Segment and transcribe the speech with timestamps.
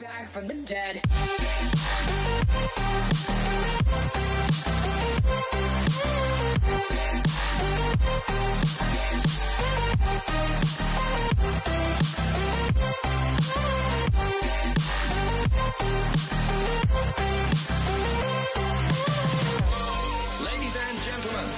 [0.00, 1.02] back from the dead.
[20.44, 21.50] Ladies and gentlemen,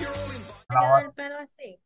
[0.00, 0.66] you're all invited.
[0.68, 1.80] queda el pelo así.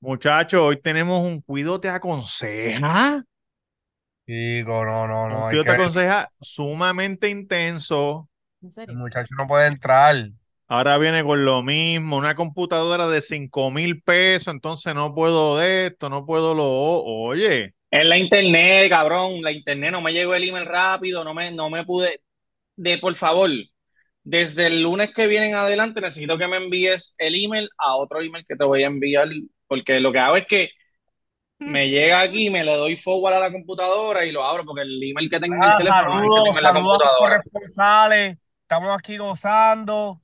[0.00, 3.24] Muchachos, hoy tenemos un cuido te aconseja.
[4.30, 5.46] Chico, no, no, no.
[5.46, 8.28] Un te que- aconseja sumamente intenso.
[8.62, 8.96] ¿En El serio?
[8.96, 10.30] muchacho no puede entrar.
[10.68, 15.88] Ahora viene con lo mismo, una computadora de cinco mil pesos, entonces no puedo de
[15.88, 20.48] esto, no puedo lo Oye, Es la internet, cabrón, la internet, no me llegó el
[20.48, 22.20] email rápido, no me, no me pude.
[22.76, 23.50] De por favor,
[24.24, 28.20] desde el lunes que viene en adelante necesito que me envíes el email a otro
[28.22, 29.28] email que te voy a enviar,
[29.68, 30.70] porque lo que hago es que
[31.64, 35.02] me llega aquí, me le doy forward a la computadora y lo abro, porque el
[35.02, 37.36] email que tengo en el teléfono no es el que tengo en la computadora.
[37.36, 38.38] corresponsales.
[38.62, 40.20] Estamos aquí gozando.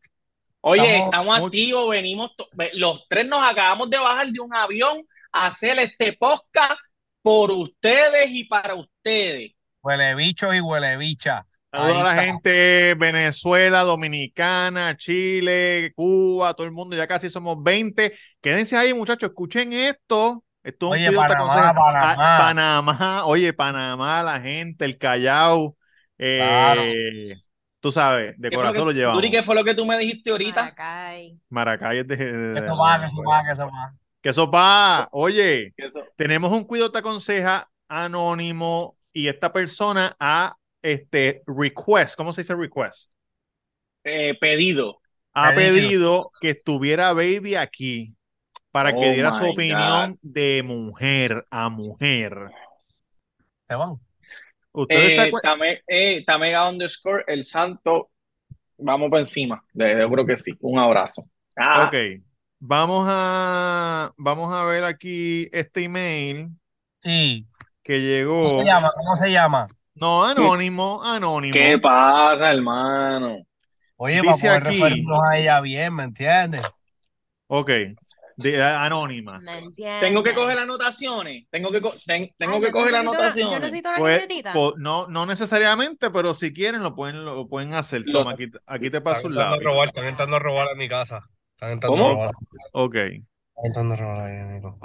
[0.60, 2.32] Oye, Estamos activos, venimos,
[2.74, 6.80] los tres nos acabamos de bajar de un avión a hacer este podcast
[7.22, 9.52] por ustedes y para ustedes.
[9.82, 11.46] Huele bichos y huele bicha.
[11.70, 12.22] saludos a la está.
[12.24, 18.12] gente Venezuela, Dominicana, Chile, Cuba, todo el mundo, ya casi somos 20.
[18.40, 20.42] Quédense ahí, muchachos, escuchen esto.
[20.66, 21.74] Esto es un Oye, Panamá, aconseja.
[21.74, 22.38] Panamá.
[22.38, 25.76] Panamá, oye, Panamá, la gente, el Callao,
[26.18, 26.82] eh, Claro.
[27.78, 29.16] tú sabes, de ¿Qué fue lo corazón lo que- llevamos.
[29.22, 30.62] Duri, ¿qué fue lo que tú me dijiste ahorita?
[30.62, 31.38] Maracay.
[31.50, 33.94] Maracay es de, de- Que va, que eso va, que eso va.
[34.20, 35.08] Que eso va.
[35.12, 35.72] Oye,
[36.16, 42.56] tenemos un cuido te aconseja anónimo y esta persona ha este request, ¿cómo se dice
[42.56, 43.12] request?
[44.02, 44.98] eh, pedido.
[45.32, 45.74] Ha Pedido.
[45.74, 48.15] pedido que estuviera Baby aquí
[48.76, 52.50] para que Oh diera su opinión de mujer a mujer.
[53.66, 53.94] Se van.
[54.70, 58.10] Ustedes Eh, Tame- eh, Tamega underscore, el santo,
[58.76, 59.64] vamos por encima.
[59.72, 60.52] Yo creo que sí.
[60.60, 61.24] Un abrazo.
[61.56, 62.20] Ah, Ok,
[62.60, 66.50] vamos a vamos a ver aquí este email
[67.00, 67.46] Sí.
[67.82, 67.94] que
[68.26, 68.58] ¿Cómo llegó.
[68.60, 68.90] se llama?
[68.94, 69.66] ¿Cómo se llama?
[69.94, 71.54] No, anónimo, anónimo.
[71.54, 73.38] ¿qué pasa, hermano?
[73.96, 76.60] Oye, para Dice poder aquí- referirnos a ella bien, ¿me entiendes?
[77.46, 77.70] Ok,
[78.36, 79.40] de, anónima.
[80.00, 81.46] Tengo que coger anotaciones.
[81.50, 83.52] Tengo que, co- ten- tengo Ay, que coger necesito una- anotaciones.
[83.54, 88.02] Yo necesito una Pues, no, no necesariamente, pero si quieren lo pueden, lo pueden hacer.
[88.12, 89.64] Toma, aquí, aquí te paso Están un a lápiz.
[89.64, 91.28] robar, están entrando a robar a mi casa.
[91.54, 92.10] Están entrando ¿Cómo?
[92.10, 92.34] a robar.
[92.72, 92.94] Ok.
[92.94, 94.78] Están entrando a robar ahí, amigo.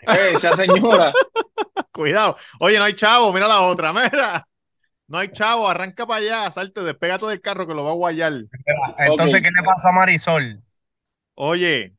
[0.00, 1.12] Eh, esa señora.
[1.92, 2.36] Cuidado.
[2.60, 4.46] Oye, no hay chavo, mira la otra, mira.
[5.08, 8.32] No hay chavo, arranca para allá, salte, despégate del carro que lo va a guayar.
[8.98, 9.42] Entonces, Ok.
[9.44, 10.62] ¿qué le pasa a Marisol?
[11.34, 11.94] Oye,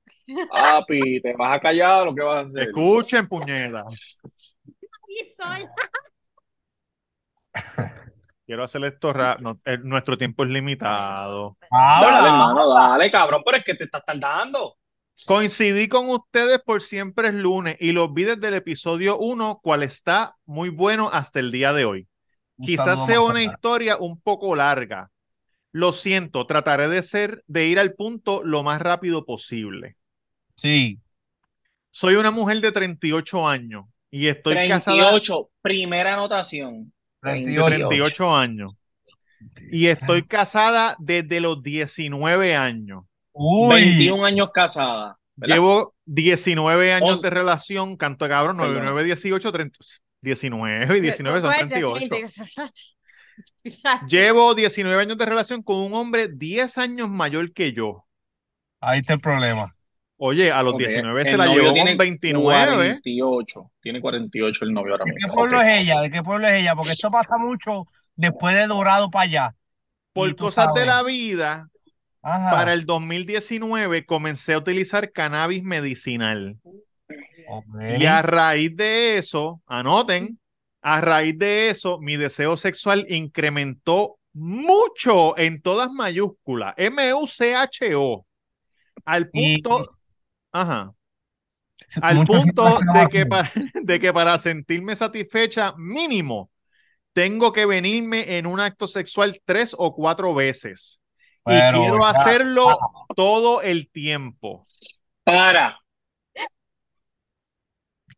[0.50, 2.64] Papi, ¿te vas a callar o qué vas a hacer?
[2.64, 3.86] escuchen, puñeta.
[8.46, 9.60] Quiero hacer esto rápido.
[9.84, 11.58] nuestro tiempo es limitado.
[11.70, 12.12] Habla.
[12.12, 14.78] Dale, hermano, dale, cabrón, pero es que te estás tardando.
[15.26, 19.84] Coincidí con ustedes por siempre es lunes y los vi desde el episodio 1, cual
[19.84, 22.08] está muy bueno hasta el día de hoy.
[22.58, 25.10] Un Quizás sea una historia un poco larga.
[25.74, 29.97] Lo siento, trataré de ser, de ir al punto lo más rápido posible.
[30.58, 31.00] Sí.
[31.92, 36.92] Soy una mujer de 38 años y estoy casada 38, primera anotación.
[37.22, 37.66] de 38.
[37.66, 38.74] 38 años.
[39.72, 43.04] Y estoy casada desde los 19 años.
[43.34, 43.76] Uy.
[43.76, 45.18] 21 años casada.
[45.36, 45.56] ¿verdad?
[45.56, 48.94] Llevo 19 años de relación, canto de cabrón, 9, Perdón.
[48.94, 49.80] 9, 18, 30,
[50.22, 52.00] 19 y 19 son Fuerte, 38.
[52.00, 52.26] gente.
[54.10, 58.06] Llevo 19 años de relación con un hombre 10 años mayor que yo.
[58.80, 59.77] Ahí está el problema.
[60.20, 62.76] Oye, a los Ok, 19 el se la llevó con 29.
[62.76, 63.72] 48.
[63.82, 65.34] Tiene 48 el novio ahora ¿De qué mismo.
[65.36, 66.02] pueblo es ella?
[66.02, 66.76] ¿De qué pueblo es ella?
[66.76, 67.86] Porque esto pasa mucho
[68.16, 69.56] después de Dorado para allá.
[70.14, 71.70] Por cosas de la vida,
[72.24, 72.50] Ajá.
[72.50, 76.58] para el 2019 comencé a utilizar cannabis medicinal.
[77.98, 80.40] Y a raíz de eso, anoten,
[80.82, 88.26] a raíz de eso, mi deseo sexual incrementó mucho en todas mayúsculas, M-U-C-H-O,
[89.06, 89.97] al Y- punto,
[90.62, 90.94] ajá,
[92.02, 96.52] al punto de que, para, de que para sentirme satisfecha mínimo,
[97.14, 101.00] tengo que venirme en un acto sexual tres o cuatro veces.
[101.46, 102.78] Y quiero ya, hacerlo
[103.16, 104.68] todo el tiempo.
[105.24, 105.80] Para.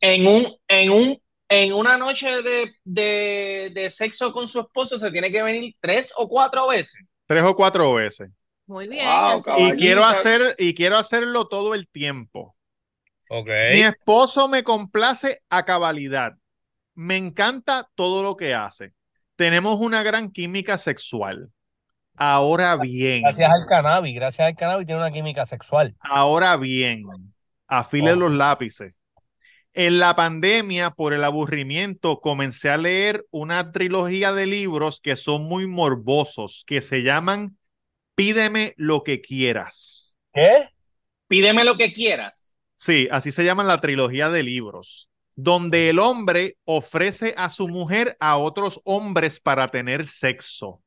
[0.01, 5.11] En un, en un, en una noche de, de, de sexo con su esposo se
[5.11, 7.03] tiene que venir tres o cuatro veces.
[7.27, 8.31] Tres o cuatro veces.
[8.69, 9.05] Muy bien.
[9.05, 9.41] Wow.
[9.57, 12.55] Y quiero hacer, y quiero hacerlo todo el tiempo.
[13.29, 13.47] Ok.
[13.73, 16.33] Mi esposo me complace a cabalidad.
[16.93, 18.93] me encanta todo lo que hace.
[19.37, 21.49] Tenemos una gran química sexual.
[22.15, 25.95] Ahora bien, Gracias al cannabis, gracias al cannabis tiene una química sexual.
[26.01, 27.05] ahora bien,
[27.67, 28.15] afile Oh.
[28.17, 28.93] los lápices.
[29.73, 35.43] En la pandemia, por el aburrimiento, comencé a leer una trilogía de libros que son
[35.43, 37.57] muy morbosos, que se llaman
[38.19, 40.17] Pídeme lo que quieras.
[40.33, 40.67] ¿Qué?
[41.29, 42.53] Pídeme lo que quieras.
[42.75, 48.17] Sí, así se llama la trilogía de libros, donde el hombre ofrece a su mujer
[48.19, 50.83] a otros hombres para tener sexo.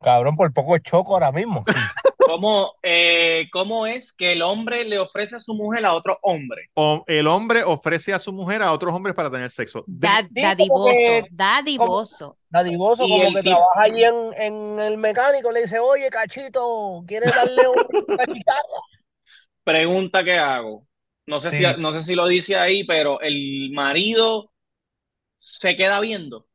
[0.00, 1.64] Cabrón, por poco es choco ahora mismo.
[2.18, 6.68] ¿Cómo, eh, ¿Cómo es que el hombre le ofrece a su mujer a otro hombre?
[6.74, 9.82] O el hombre ofrece a su mujer a otros hombres para tener sexo.
[9.86, 12.36] Da- como dadivoso, que- dadivoso.
[12.50, 16.10] Dadivoso, Y como el que tipo- trabaja allí en, en el mecánico, le dice, oye,
[16.10, 18.82] cachito, ¿quieres darle un- una guitarra?
[19.64, 20.86] Pregunta que hago.
[21.26, 21.58] No sé Sí.
[21.64, 24.52] si, no sé si lo dice ahí, pero el marido
[25.38, 26.46] se queda viendo.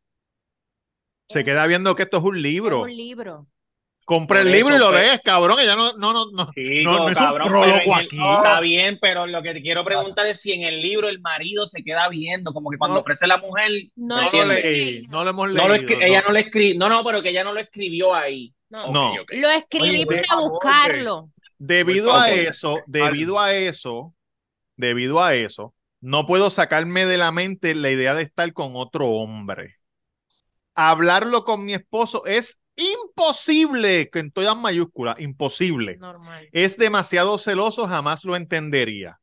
[1.34, 2.82] Se queda viendo que esto es un Es libro.
[2.82, 3.48] un libro.
[4.06, 5.02] Compra el libro y lo pues.
[5.02, 5.58] lees, cabrón.
[5.62, 6.48] Ella no, no, no, no.
[6.54, 8.18] Chico, No, no es un prólogo el- aquí.
[8.18, 11.66] Está bien, pero lo que te quiero preguntar es si en el libro el marido
[11.68, 13.02] se queda viendo, como que cuando No.
[13.02, 16.02] ofrece la mujer, No, ¿me No leí, no lo hemos No lo leído.
[16.02, 18.54] ella no lo escribió, no, no, pero que ella no lo escribió ahí.
[18.70, 18.92] No.
[19.32, 21.30] Lo escribí Oye, para buscarlo.
[21.58, 24.14] Debido a eso, debido a eso,
[24.76, 29.08] debido a eso, no puedo sacarme de la mente la idea de estar con otro
[29.08, 29.76] hombre.
[30.76, 35.98] Hablarlo con mi esposo es imposible, que en todas mayúsculas, imposible.
[35.98, 36.48] Normal.
[36.52, 39.20] Es demasiado celoso, jamás lo entendería.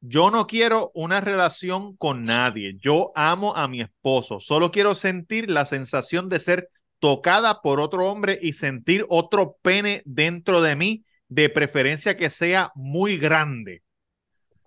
[0.00, 2.74] Yo no quiero una relación con nadie.
[2.80, 4.40] Yo amo a mi esposo.
[4.40, 6.68] Solo quiero sentir la sensación de ser
[6.98, 12.70] tocada por otro hombre y sentir otro pene dentro de mí, de preferencia que sea
[12.74, 13.82] muy grande.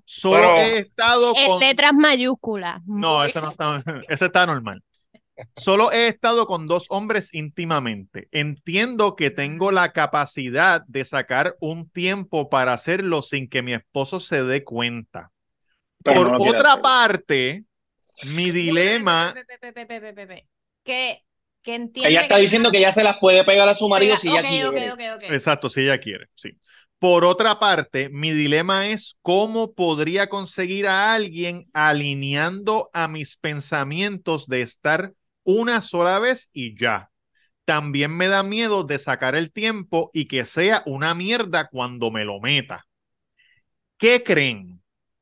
[0.03, 1.59] Solo Pero- he estado En con...
[1.59, 2.81] letras mayúsculas.
[2.85, 4.83] No, ese no está, ese está normal.
[5.55, 8.27] Solo he estado con dos hombres íntimamente.
[8.31, 14.19] Entiendo que tengo la capacidad de sacar un tiempo para hacerlo sin que mi esposo
[14.19, 15.31] se dé cuenta.
[16.03, 16.81] Pero Por no otra hacer.
[16.81, 17.65] parte,
[18.23, 20.47] mi dilema, Pe, pe, pe.
[20.83, 21.23] Que,
[21.61, 24.17] que entiende Ella está que- diciendo que ya se las puede pegar a su marido
[24.17, 24.93] si ella quiere.
[25.27, 26.51] exacto, si ella quiere, sí.
[26.99, 34.47] Por otra parte, mi dilema es cómo podría conseguir a alguien alineando a mis pensamientos
[34.47, 35.13] de estar
[35.49, 37.09] una sola vez y ya.
[37.65, 42.23] También me da miedo de sacar el tiempo y que sea una mierda cuando me
[42.23, 42.85] lo meta.
[43.97, 44.81] ¿Qué creen?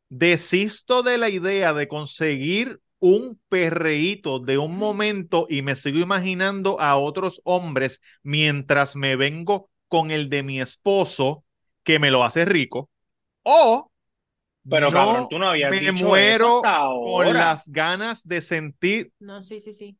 [0.09, 6.79] Desisto de la idea de conseguir un perreíto de un momento y me sigo imaginando
[6.81, 11.45] a otros hombres mientras me vengo con el de mi esposo
[11.83, 12.89] que me lo hace rico.
[13.43, 13.89] O
[14.69, 18.41] Pero no cabrón, tú no habías me dicho muero eso hasta con las ganas de
[18.41, 19.11] sentir.
[19.19, 19.97] No, sí, sí, sí.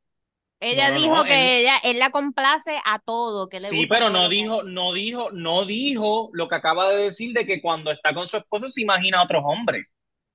[0.60, 3.78] Ella No, no, dijo no, que ella, él la complace a todo, que le Sí,
[3.78, 7.62] gusta pero no dijo, no dijo, no dijo lo que acaba de decir de que
[7.62, 9.86] cuando está con su esposo se imagina a otros hombres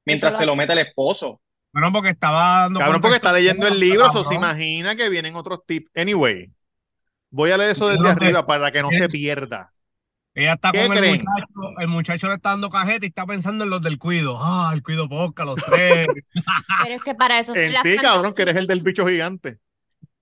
[0.04, 1.40] mientras se lo mete el esposo.
[1.72, 5.36] Bueno, porque estaba dando Cabrón, porque está leyendo el libro, eso se imagina que vienen
[5.36, 5.90] otros tips.
[5.94, 6.52] Anyway,
[7.30, 9.72] voy a leer eso desde no arriba para que no se pierda.
[10.34, 11.18] Ella está ¿Qué con el creen?
[11.24, 14.38] muchacho, el muchacho le está dando cajeta y está pensando en los del cuido.
[14.40, 16.08] Ah, el cuido posca, los tres.
[16.82, 19.58] Pero es que para eso En ti, cabrón, que eres el del bicho gigante.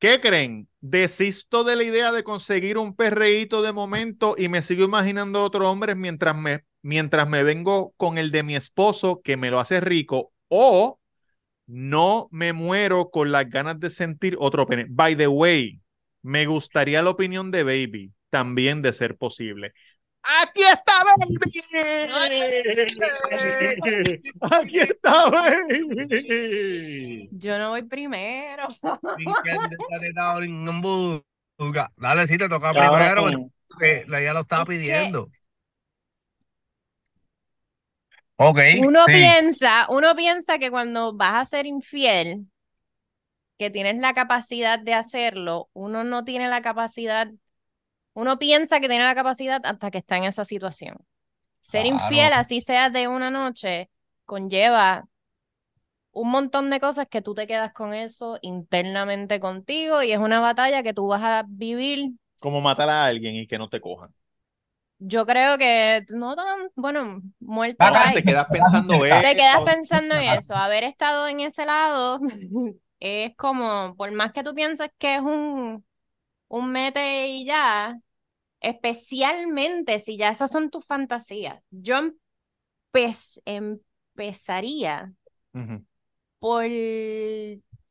[0.01, 0.67] ¿Qué creen?
[0.81, 5.67] Desisto de la idea de conseguir un perreíto de momento y me sigo imaginando otros
[5.69, 9.79] hombres mientras me, mientras me vengo con el de mi esposo que me lo hace
[9.83, 10.99] rico o
[11.67, 14.87] no me muero con las ganas de sentir otro pene.
[14.89, 15.83] By the way,
[16.23, 19.75] me gustaría la opinión de Baby también de ser posible.
[20.23, 20.93] Aquí está
[23.41, 24.23] Baby.
[24.41, 27.29] Aquí está Baby.
[27.33, 28.69] Yo no voy primero.
[31.97, 33.27] Dale, sí, te toca primero.
[34.07, 35.31] la ella lo estaba que- pidiendo.
[38.37, 38.59] Ok.
[38.87, 39.13] Uno sí.
[39.13, 42.47] piensa, uno piensa que cuando vas a ser infiel,
[43.59, 47.29] que tienes la capacidad de hacerlo, uno no tiene la capacidad,
[48.15, 50.97] uno piensa que tiene la capacidad hasta que está en esa situación.
[51.63, 51.95] Ser Claro.
[51.95, 53.91] infiel, así sea de una noche,
[54.27, 55.09] conlleva
[56.13, 60.41] un montón de cosas que tú te quedas con eso internamente contigo y es una
[60.41, 62.13] batalla que tú vas a vivir.
[62.39, 64.13] Como matar a alguien y que no te cojan.
[64.99, 69.37] Yo creo que no tan, bueno, muerto Ah, te quedas pensando Te eso.
[69.37, 72.21] quedas pensando en eso, haber estado en ese lado
[73.01, 75.85] es como, por más que tú pienses que es un,
[76.51, 77.99] un mete y ya,
[78.61, 81.63] especialmente si ya esas son tus fantasías.
[81.71, 81.97] Yo
[82.93, 85.13] empe- empezaría
[86.39, 86.65] por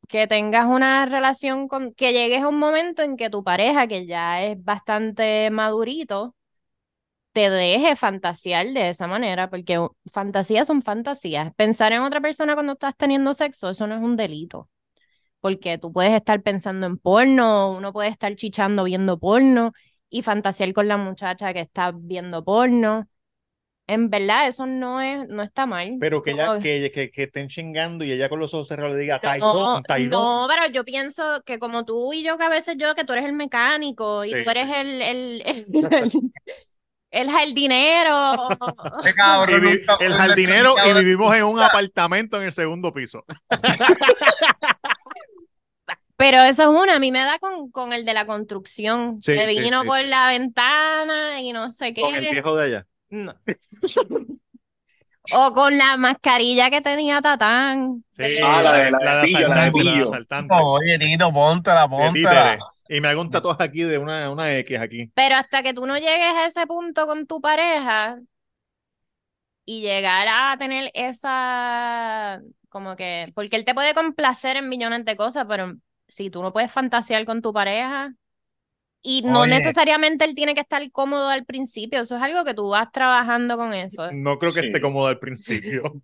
[0.08, 4.06] que tengas una relación con, que llegues a un momento en que tu pareja, que
[4.06, 6.34] ya es bastante madurito,
[7.32, 11.54] te deje fantasear de esa manera, porque fantasías son fantasías.
[11.54, 14.68] Pensar en otra persona cuando estás teniendo sexo, eso no es un delito.
[15.40, 19.72] Porque tú puedes estar pensando en porno, uno puede estar chichando viendo porno
[20.10, 23.08] y fantasear con la muchacha que está viendo porno.
[23.86, 25.96] En verdad, eso no es, no está mal.
[25.98, 29.00] Pero que, ella, que, que, que estén chingando y ella con los ojos cerrados le
[29.02, 30.10] diga, no, Taizón, Taizón.
[30.10, 33.12] no, pero yo pienso que como tú y yo, que a veces yo, que tú
[33.12, 34.72] eres el mecánico y Sí, tú eres sí.
[34.74, 35.66] el, el, el,
[37.10, 38.48] el jardinero.
[39.02, 43.24] Qué Y cabrón, el jardinero y vivimos en un apartamento en el segundo piso.
[46.20, 49.32] Pero eso es una, a mí me da con, con el de la construcción, Sí,
[49.32, 50.06] que vino sí, por sí.
[50.06, 52.30] la ventana y no sé Con el qué.
[52.32, 52.86] viejo de allá.
[53.08, 53.34] No.
[55.32, 58.04] O con la mascarilla que tenía Tatán.
[58.10, 60.54] Sí, Ah, la de- la de la de pillo, la de asaltante, la de asaltante.
[60.62, 62.58] Oye, Tito, póntela, De póntela.
[62.88, 65.10] Y me hago un tatuaje aquí de una, una X aquí.
[65.14, 68.18] Pero hasta que tú no llegues a ese punto con tu pareja
[69.64, 75.16] y llegar a tener esa, como que, porque él te puede complacer en millones de
[75.16, 75.74] cosas, pero
[76.10, 78.14] si tú no puedes fantasear con tu pareja
[79.02, 79.56] y no Oye.
[79.56, 83.56] necesariamente él tiene que estar cómodo al principio, eso es algo que tú vas trabajando
[83.56, 84.10] con eso.
[84.12, 84.66] No creo que Sí.
[84.66, 86.02] esté cómodo al principio.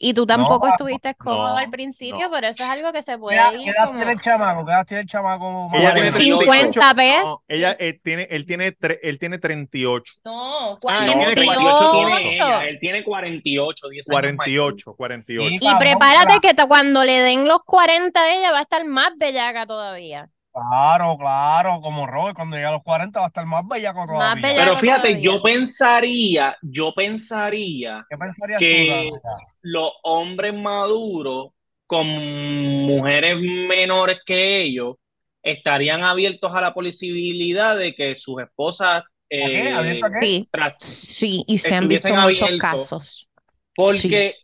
[0.00, 2.30] Y tú tampoco No, estuviste cómodo no, al principio, no.
[2.30, 4.20] pero eso es algo que se ¿Qué puede edad, ir qué edad como tiene el
[4.20, 4.64] chamaco?
[4.64, 5.70] ¿Qué edad tiene el chamaco?
[5.74, 6.72] Ella tiene 48.
[6.72, 7.24] 50 pesos.
[7.24, 10.12] No, ella eh, tiene, él tiene, tre- él tiene 38.
[10.24, 12.34] No, Ah, él No, tiene 38 tiene 48.
[12.34, 14.36] ella, él tiene 48, 10 años mayor.
[14.36, 15.48] 48, 48.
[15.48, 19.10] Sí, Y cabrón, prepárate que cuando le den los 40 ella va a estar más
[19.16, 20.28] bellaca todavía.
[20.66, 24.34] Claro, claro, como Robert, cuando llegue a los 40 va a estar más bellaco todavía.
[24.34, 24.64] Más bellaco.
[24.64, 25.22] Pero fíjate, todavía.
[25.22, 29.18] yo pensaría, yo pensaría ¿Qué pensarías que- tú,
[29.62, 31.48] los hombres maduros
[31.86, 34.96] con mujeres menores que ellos
[35.42, 40.26] estarían abiertos a la posibilidad de que sus esposas eh, ¿Abierto a qué?
[40.26, 40.48] Sí,
[40.78, 43.28] sí, y se han visto muchos casos.
[43.74, 44.34] Porque,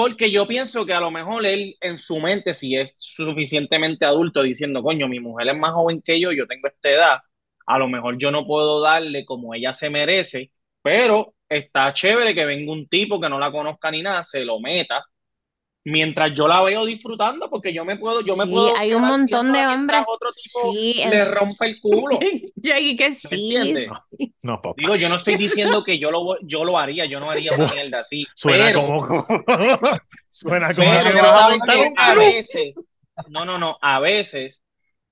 [0.00, 4.42] porque yo pienso que a lo mejor él en su mente, si es suficientemente adulto,
[4.42, 7.18] diciendo, coño, mi mujer es más joven que yo, yo tengo esta edad,
[7.66, 12.46] a lo mejor yo no puedo darle como ella se merece, pero está chévere que
[12.46, 15.04] venga un tipo que no la conozca ni nada, se lo meta,
[15.84, 19.02] mientras yo la veo disfrutando, porque yo me puedo, yo me Sí, puedo hay un
[19.02, 20.02] montón de hombres.
[20.06, 22.18] otro tipo Sí, le es- rompe el culo.
[22.62, 23.74] Y que sí.
[24.42, 24.74] No, papá.
[24.76, 27.52] Digo, yo no estoy diciendo que yo lo, voy- yo lo haría, yo no haría
[27.52, 28.82] una mierda así, Suena pero...
[28.86, 29.06] como.
[30.30, 31.60] Suena como Pero que yo vas
[31.96, 32.86] a que veces,
[33.28, 34.62] no, no, no, a veces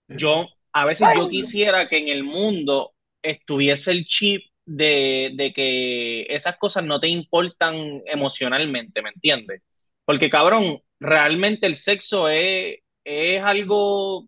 [0.09, 6.23] yo, a veces yo quisiera que en el mundo estuviese el chip de, de que
[6.29, 9.63] esas cosas no te importan emocionalmente, ¿me entiendes?
[10.09, 14.27] Porque cabrón, realmente el sexo es, es algo,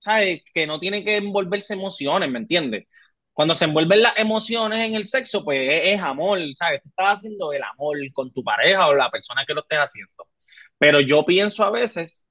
[0.00, 0.42] ¿sabes?
[0.52, 2.88] Que no tiene que envolverse emociones, ¿me entiendes?
[3.32, 6.82] Cuando se envuelven las emociones en el sexo, pues es, amor, ¿sabes?
[6.82, 10.26] Tú estás haciendo el amor con tu pareja o la persona que lo estés haciendo.
[10.78, 12.26] Pero yo pienso a veces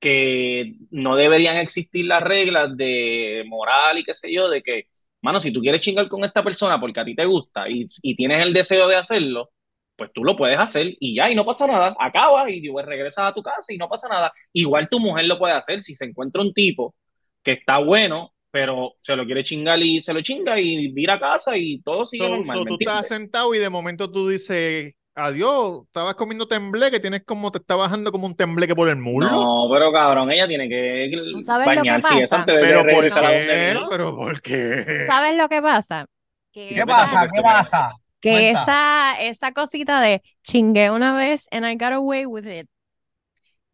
[0.00, 4.88] que no deberían existir las reglas de moral y qué sé yo, de que,
[5.22, 8.16] mano, si tú quieres chingar con esta persona porque a ti te gusta y, y
[8.16, 9.50] tienes el deseo de hacerlo,
[10.00, 13.26] pues tú lo puedes hacer y ya, y no pasa nada, acabas y pues, regresas
[13.30, 14.32] a tu casa y no pasa nada.
[14.54, 16.94] Igual tu mujer lo puede hacer si se encuentra un tipo
[17.42, 21.18] que está bueno, pero se lo quiere chingar y se lo chinga y ir a
[21.18, 24.26] casa y todo sigue So- normal, so ¿me tú estás sentado y de momento tú
[24.28, 28.88] dices, adiós, estabas comiendo temblé, que tienes como, te está bajando como un tembleque por
[28.88, 29.30] el muslo.
[29.30, 32.38] No, pero cabrón, ella tiene que ¿Tú sabes lo que bañarse pasa?
[32.38, 33.74] antes de Pero ¿por regresar a donde qué?
[33.74, 33.88] vino.
[33.90, 34.98] Pero ¿por qué?
[35.06, 36.06] ¿Sabes lo que pasa?
[36.52, 37.28] ¿Qué esa- pasa?
[37.32, 37.90] ¿Qué pasa?
[38.20, 38.62] Que Cuenta.
[38.62, 42.68] esa, esa cosita de chingué una vez and I got away with it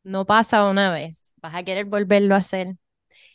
[0.07, 1.33] no pasa una vez.
[1.37, 2.77] Vas a querer volverlo a hacer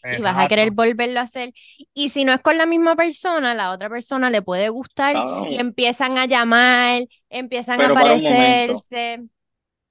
[0.03, 1.53] y vas a querer volverlo a hacer.
[1.93, 5.15] Y si no es con la misma persona, la otra persona le puede gustar
[5.49, 9.23] y empiezan a llamar, empiezan Pero a aparecerse.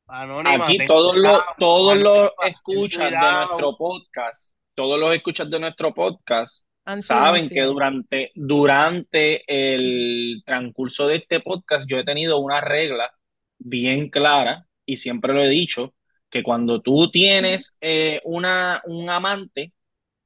[0.07, 5.61] Anónima, Aquí todos los, todos los Anónima, escuchas de nuestro podcast, todos los escuchas de
[5.61, 6.67] nuestro podcast
[6.97, 13.11] saben que durante, durante el transcurso de este podcast yo he tenido una regla
[13.59, 15.95] bien clara y siempre lo he dicho,
[16.31, 19.73] que cuando tú tienes eh, una, un amante,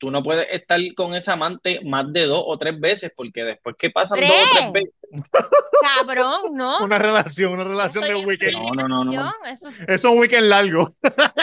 [0.04, 3.74] tú no puedes estar con esa amante más de dos o tres veces, porque después
[3.78, 4.30] que pasan ¿Tres?
[4.30, 4.94] dos o tres veces,
[5.80, 6.78] Cabrón, ¿no?
[6.84, 8.52] Una relación, una relación Eso de weekend.
[8.74, 9.32] No, no, no, no.
[9.46, 10.88] Eso es un weekend largo.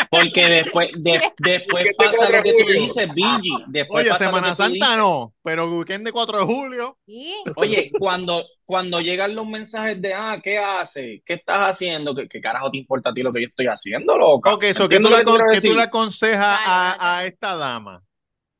[0.09, 4.29] porque después, de- después pasa 4 lo que tú dices, Billy, después Oye, pasa lo
[4.31, 4.97] Semana que Santa dices.
[4.97, 6.97] no, pero weekend de 4 de julio.
[7.05, 7.33] sí.
[7.55, 11.21] Oye, cuando, cuando llegan los mensajes de, ah, ¿qué haces?
[11.25, 12.13] ¿Qué estás haciendo?
[12.13, 14.53] ¿Qué, qué carajo te importa a ti lo que yo estoy haciendo, loca?
[14.53, 16.97] Ok, eso, ¿qué tú, ¿Entiendes le, aconsejas a, dale.
[16.99, 18.03] a esta dama?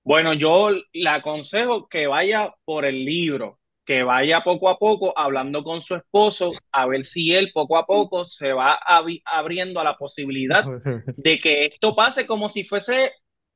[0.04, 5.64] Bueno, yo le aconsejo que vaya por el libro, que vaya poco a poco hablando
[5.64, 9.84] con su esposo, a ver si él poco a poco se va abri- abriendo a
[9.84, 10.66] la posibilidad
[11.16, 13.12] de que esto pase como si fuese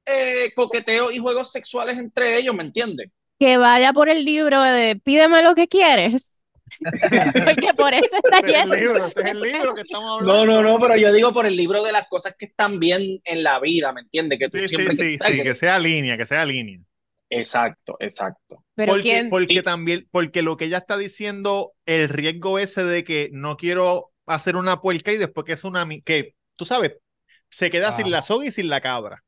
[0.06, 3.12] eh, coqueteo y juegos sexuales entre ellos, ¿me entiendes?
[3.40, 6.35] Que vaya por el libro de Pídeme lo que quieres.
[7.44, 8.76] Porque por eso está Ese es el yendo.
[8.76, 10.46] libro, ese es el libro que estamos No, hablando.
[10.46, 13.44] no, no, pero yo digo por el libro de las cosas que están bien en
[13.44, 14.40] la vida, ¿me entiendes?
[14.40, 16.80] Que tú Sí, siempre sí, sí, que- sí, que sea línea, que sea línea.
[17.30, 18.64] Exacto, exacto.
[18.76, 19.62] Pero porque, quién, porque Sí.
[19.64, 24.56] también, porque lo que ella está diciendo, el riesgo ese de que no quiero hacer
[24.56, 26.94] una puerca y después que es una que, tú sabes,
[27.50, 29.24] se queda sin la soga y sin la cabra.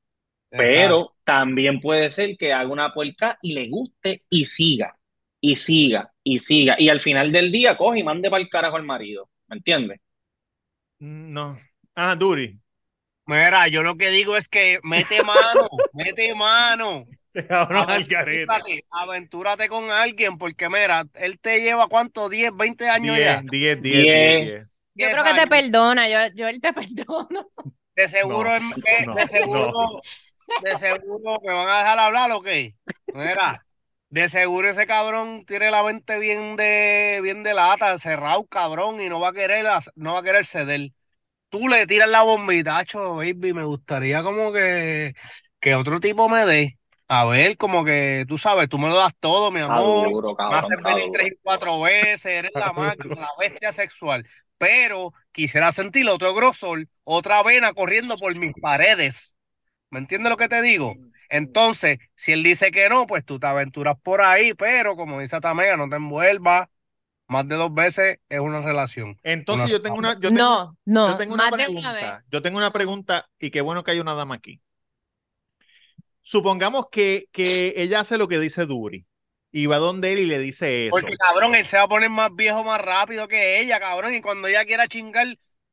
[0.50, 4.97] Pero también puede ser que haga una puerca y le guste y siga,
[5.41, 6.75] y siga, y siga.
[6.79, 9.29] Y al final del día coge y mande para el carajo al marido.
[9.48, 10.00] ¿Me entiendes?
[11.00, 11.58] Mm, No.
[11.96, 12.60] Ah, Duri.
[13.25, 17.06] Mira, yo lo que digo es que mete mano, mete mano.
[17.70, 23.44] Aventúrate, aventúrate con alguien, porque mira, él te lleva cuánto, 10, 20 años ya.
[23.50, 24.39] 10, 10, 10, Diez.
[24.39, 24.67] 10.
[24.96, 27.51] yo 10 creo que te perdona, yo, yo él te perdono.
[27.96, 28.50] De seguro,
[28.86, 30.06] No, no, de seguro,
[30.58, 32.75] de seguro me van a dejar hablar o qué.
[33.13, 33.65] Mira,
[34.10, 39.10] de seguro ese cabrón tiene la mente bien de, bien de lata, cerrado, cabrón, y
[39.10, 40.92] no va a querer, no va a querer ceder.
[41.50, 45.14] Tú le tiras la bombita, "Acho, baby, me gustaría como que,
[45.62, 46.80] que otro tipo me dé.
[47.08, 50.14] A ver, como que tú sabes, tú me lo das todo, mi amor.
[50.14, 53.72] duro, Me cabrón, haces está venir tres y cuatro veces, eres la máquina, la bestia
[53.74, 54.28] sexual.
[54.58, 59.38] Pero quisiera sentir otro grosor, otra vena corriendo por mis paredes.
[59.92, 61.00] ¿Me entiendes lo que te digo?
[61.30, 65.40] Entonces, si él dice que no, pues tú te aventuras por ahí, pero como dice
[65.40, 66.68] Tamega, no te envuelvas.
[67.30, 69.18] Más de dos veces es una relación.
[69.22, 72.24] Entonces Una yo tengo una, yo tengo, no, no, yo tengo una pregunta.
[72.32, 74.62] Yo tengo una pregunta y qué bueno que hay una dama aquí.
[76.22, 79.06] Supongamos que, que ella hace lo que dice Duri
[79.52, 80.92] y va donde él y le dice eso.
[80.92, 84.13] Porque cabrón, él se va a poner más viejo más rápido que ella, cabrón.
[84.13, 85.28] Y cuando ella quiera chingar,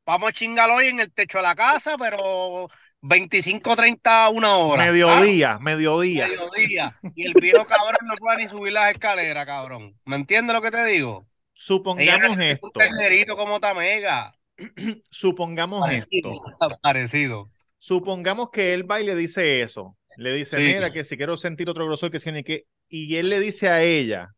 [0.05, 2.69] vamos a chingar hoy en el techo de la casa, pero
[3.07, 4.85] 25, 30, una hora.
[4.85, 6.27] Mediodía, mediodía.
[6.27, 6.99] Mediodía.
[7.15, 9.95] Y el viejo cabrón no puede ni subir las escaleras, cabrón.
[10.05, 11.27] ¿Me entiendes lo que te digo?
[11.53, 12.71] Supongamos esto.
[12.73, 14.33] un como Tamega.
[15.11, 16.77] Supongamos Parecido, esto.
[16.81, 17.51] parecido.
[17.77, 19.95] Supongamos que él va y le dice eso.
[20.17, 20.63] Le dice, Sí.
[20.73, 22.65] mira, que si quiero sentir otro grosor que tiene que.
[22.87, 24.33] Y él le dice a ella.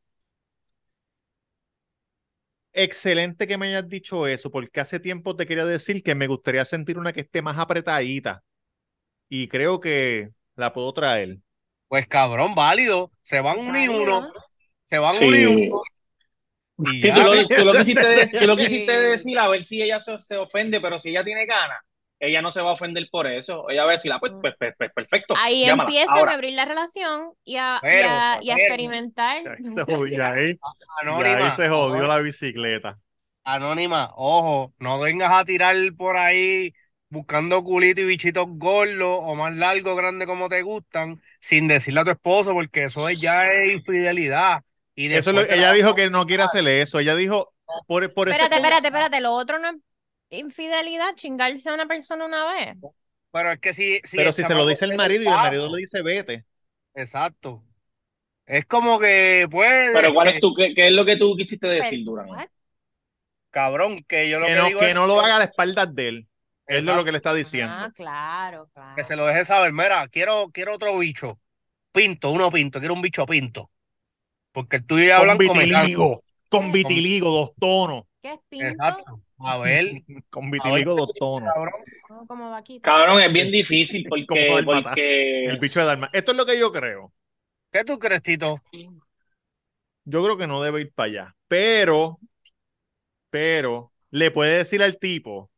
[2.73, 6.65] Excelente que me hayas dicho eso, porque hace tiempo te quería decir que me gustaría
[6.65, 8.43] sentir una que esté más apretadita.
[9.29, 11.37] Y creo que la puedo traer.
[11.87, 13.11] Pues cabrón, válido.
[13.23, 14.27] Se van uno y uno.
[14.85, 15.25] Se van Sí.
[15.25, 15.81] uno y uno.
[16.79, 19.99] Y Sí, tú lo, tú lo quisiste, tú lo quisiste decir a ver si ella
[19.99, 21.79] se, se ofende, pero si ella tiene ganas,
[22.19, 23.67] ella no se va a ofender por eso.
[23.69, 25.33] Ella va a decir, ah, pues, pues, pues, pues, perfecto.
[25.37, 26.31] Ahí llámala, empiezan ahora.
[26.31, 28.57] a abrir la relación y a, y a- y a pero.
[28.57, 29.41] experimentar.
[30.07, 30.59] Y ahí, y
[31.01, 31.47] Anónima.
[31.47, 32.99] ahí se jodió ojo, la bicicleta.
[33.43, 36.73] Anónima, ojo, no vengas a tirar por ahí
[37.09, 42.03] buscando culitos y bichitos gordos o más largos, grandes como te gustan, sin decirle a
[42.05, 44.63] tu esposo, porque eso es ya es infidelidad.
[44.95, 46.99] Y Eso lo- ella la- dijo que no quiere hacerle eso.
[46.99, 47.53] Ella dijo,
[47.87, 48.33] por, por eso.
[48.35, 49.21] Espérate, espérate, espérate.
[49.21, 49.75] Lo otro no es
[50.29, 52.75] infidelidad, chingarse a una persona una vez.
[53.31, 55.69] Pero es que si, si Pero si se lo dice el marido y el marido
[55.69, 56.45] le dice vete.
[56.95, 57.63] Exacto.
[58.45, 61.67] Es como que, pues, Pero ¿cuál es tu, qué, qué es lo que tú quisiste
[61.67, 62.49] decir, Pero, Durán?
[63.51, 65.45] cabrón, que yo lo Que que no, digo que es no lo haga a la
[65.45, 66.27] espalda de él.
[66.67, 67.06] Es lo Exacto.
[67.06, 67.73] que le está diciendo.
[67.73, 68.95] Ah, claro, claro.
[68.95, 69.71] que se lo deje saber.
[69.71, 71.39] Mira, quiero, quiero otro bicho.
[71.91, 73.71] Pinto, uno pinto, quiero un bicho pinto.
[74.51, 76.23] Porque el tuyo ya Con hablan como vitiligo.
[76.49, 78.03] Con vitiligo, dos tonos.
[78.21, 78.65] ¿Qué es pinto?
[78.67, 79.21] Exacto.
[79.39, 81.49] A ver, Con vitiligo, dos tonos.
[81.53, 81.73] cabrón.
[82.10, 82.82] No, como vaquita.
[82.82, 86.10] Cabrón, es bien difícil porque El bicho de Dalma.
[86.13, 87.13] Esto es lo que yo creo.
[87.71, 88.60] ¿Qué tú crees, Tito?
[90.06, 91.36] Yo creo que no debe ir para allá.
[91.47, 92.17] Pero,
[93.30, 95.49] pero, le puede decir al tipo,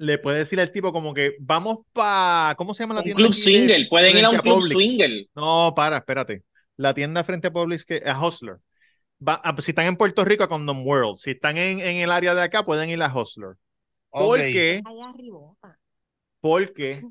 [0.00, 3.22] le puede decir al tipo como que vamos para, ¿cómo se llama la un tienda?
[3.22, 5.26] club single, pueden ir a un club single.
[5.34, 6.42] No, para, espérate.
[6.76, 8.56] La tienda frente a Publix, que a Hustler.
[9.26, 11.18] Va, a- si están en Puerto Rico, a Condom World.
[11.18, 13.56] Si están en, en el área de acá, pueden ir a Hustler.
[16.40, 17.02] Porque,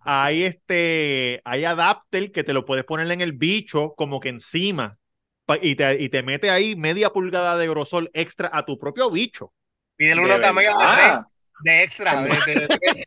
[0.00, 4.98] hay este, hay adapter que te lo puedes poner en el bicho como que encima
[5.46, 9.10] pa- y te, y te mete ahí media pulgada de grosor extra a tu propio
[9.10, 9.52] bicho.
[9.96, 11.24] Pídele De una tamaño de,
[11.62, 12.22] de extra.
[12.22, 13.04] de- de- de-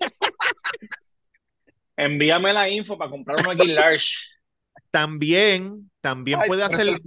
[1.98, 4.16] Envíame la info para comprar uno aquí large.
[4.92, 7.00] También, también Ay, puede hacer,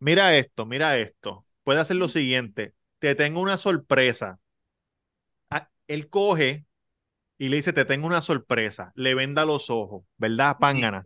[0.00, 1.46] mira esto, mira esto.
[1.62, 2.74] Puede hacer lo siguiente.
[2.98, 4.36] Te tengo una sorpresa.
[5.50, 6.66] Ah, Él coge
[7.38, 8.92] y le dice, te tengo una sorpresa.
[8.94, 10.56] Le venda los ojos, ¿verdad?
[10.60, 11.04] Pángana.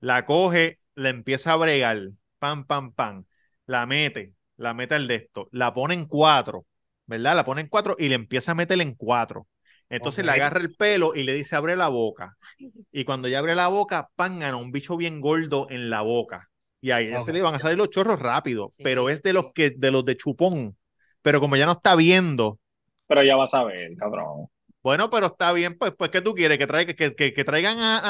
[0.00, 2.00] La coge, la empieza a bregar.
[2.38, 3.24] Pam, pam, pam.
[3.66, 5.48] La mete, la mete al de esto.
[5.52, 6.66] La pone en cuatro,
[7.06, 7.36] ¿verdad?
[7.36, 9.48] La pone en cuatro y le empieza a meter en cuatro.
[9.88, 12.36] Entonces le agarra el pelo y le dice, abre la boca.
[12.92, 16.50] Y cuando ya abre la boca, pángana, un bicho bien gordo en la boca.
[16.80, 17.22] Y ahí ya Ok.
[17.22, 19.90] se le van a salir los chorros rápido, Sí, pero es de los que, de
[19.90, 20.76] los de chupón.
[21.22, 22.58] Pero como ya no está viendo,
[23.06, 24.48] Pero ya vas a ver, cabrón.
[24.82, 26.58] bueno, pero está bien, pues, pues ¿qué tú quieres?
[26.58, 28.00] Que, traiga, que, que, que traigan a,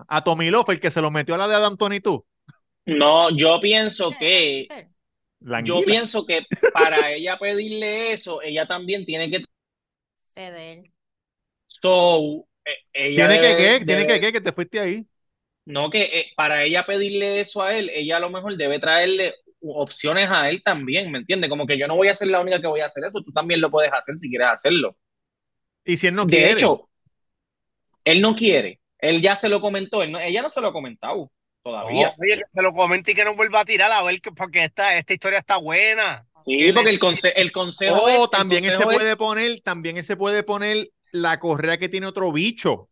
[0.00, 2.24] a, a Tommy Love, el que se lo metió a la de Adam Tony tú.
[2.86, 4.72] No, yo pienso que,
[5.56, 9.44] yo pienso que para ella pedirle eso, ella también tiene que,
[10.20, 10.92] Ceder.
[11.66, 13.84] so, eh, ella ¿Tiene que debe- qué?
[13.84, 14.32] ¿Tiene debe- que qué?
[14.32, 15.06] Que te fuiste ahí.
[15.64, 19.34] No, que eh, para ella pedirle eso a él, ella a lo mejor debe traerle
[19.60, 21.50] opciones a él también, ¿me entiendes?
[21.50, 23.32] Como que yo no voy a ser la única que voy a hacer eso, tú
[23.32, 24.96] también lo puedes hacer si quieres hacerlo.
[25.84, 26.52] Y si él no de quiere.
[26.52, 26.88] hecho,
[28.04, 30.72] él no quiere, él ya se lo comentó, él no- ella no se lo ha
[30.72, 31.30] comentado
[31.62, 32.08] todavía.
[32.08, 34.32] No, oye, que se lo comente y que no vuelva a tirar a ver que
[34.32, 36.26] porque esta, esta historia está buena.
[36.44, 39.16] Sí, Que porque el, conse- el consejo o es, Oh, también él se puede es-
[39.16, 42.88] poner, también él se puede poner la correa que tiene otro bicho.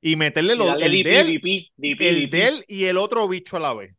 [0.00, 2.30] Y meterle los, el DP, de él, DP, DP, el DP.
[2.36, 3.94] de él y el otro bicho a la vez.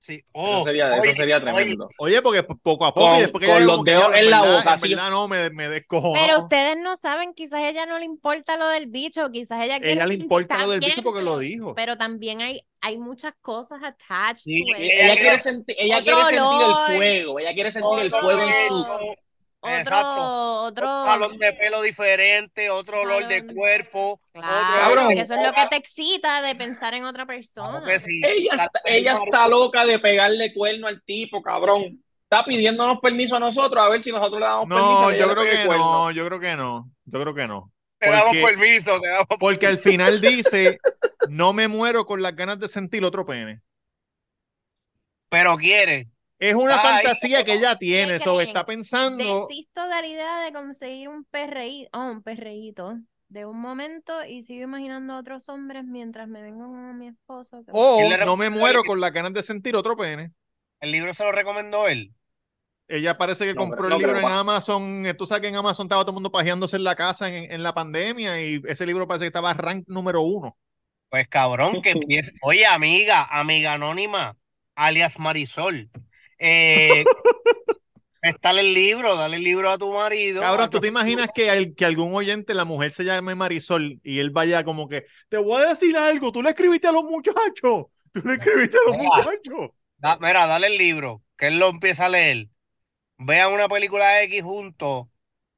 [0.00, 0.22] Sí.
[0.32, 1.88] Oh, Eso sería, oye, eso sería tremendo.
[1.98, 4.16] Oye, porque po- poco a poco Con- y después que con ella los dedos "Diablo,
[4.18, 4.88] en la verdad- boca, en así".
[4.90, 6.12] verdad no, me, me descojonó.
[6.14, 9.78] Pero ustedes no saben, quizás a ella no le importa lo del bicho, quizás ella
[9.78, 11.74] quiere ella le importa lo del bicho porque lo dijo.
[11.74, 14.90] Pero también hay, hay muchas cosas attached Sí, to sí, it.
[14.92, 18.68] Ella Ella- quiere sentir, ella quiere sentir el fuego, ella quiere sentir el fuego en
[18.68, 18.86] su...
[19.60, 25.34] Otro, otro, Otro jalón de pelo diferente, otro olor de cuerpo, claro, otro porque eso
[25.34, 27.80] es lo que te excita de pensar en otra persona.
[27.80, 28.20] Claro que sí.
[28.24, 32.00] Ella está, ella está loca de pegarle cuerno al tipo, cabrón.
[32.22, 35.00] Está pidiéndonos permiso a nosotros a ver si nosotros le damos permiso.
[35.02, 35.92] No, ella yo creo que cuerno.
[36.04, 37.72] no, yo creo que no, yo creo que no.
[37.98, 40.78] Te damos Porque- permiso, te damos Porque al final dice,
[41.30, 43.60] no me muero con las ganas de sentir otro pene.
[45.28, 46.08] Pero quiere.
[46.38, 49.48] Es una Ay, fantasía que ella tiene, ¿qué eso está pensando.
[49.48, 54.42] Desisto de la idea de conseguir un perreíto, oh, un perreíto de un momento y
[54.42, 57.64] sigo imaginando a otros hombres mientras me vengo con mi esposo.
[57.64, 60.32] que- O ¿Quién le no me muero con las ganas de sentir otro pene.
[60.80, 62.14] El libro se lo recomendó él.
[62.86, 65.06] Ella parece que No, compró pero- el no, libro pero en Amazon.
[65.06, 67.50] eh, Tú sabes que en Amazon estaba todo el mundo pajeándose en la casa en,
[67.52, 70.56] en la pandemia y ese libro parece que estaba rank número uno.
[71.10, 72.32] Pues cabrón, que empiece.
[72.42, 74.36] Oye, amiga, amiga anónima,
[74.74, 75.90] alias Marisol.
[76.38, 77.04] Eh,
[78.42, 80.40] dale el libro, dale el libro a tu marido.
[80.42, 84.18] Cabrón, ¿tú te imaginas que, al- que algún oyente, la mujer se llame Marisol y
[84.18, 87.86] él vaya como que, te voy a decir algo, tú le escribiste a los muchachos,
[88.12, 89.10] tú le escribiste a los Mira.
[89.16, 89.70] muchachos.
[89.98, 92.48] Da- mira, dale el libro, que él lo empieza a leer.
[93.18, 95.06] Vean una película X juntos,